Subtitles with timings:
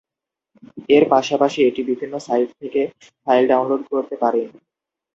[0.89, 2.81] এর পাশাপাশি এটি বিভিন্ন সাইট থেকে
[3.27, 4.41] ফাইল ডাউনলোড করতে পারে।